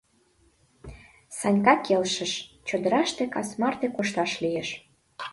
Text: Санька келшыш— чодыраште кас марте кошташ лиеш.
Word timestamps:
Санька 1.39 1.73
келшыш— 1.85 2.33
чодыраште 2.67 3.23
кас 3.33 3.49
марте 3.61 3.87
кошташ 3.95 4.31
лиеш. 4.43 4.69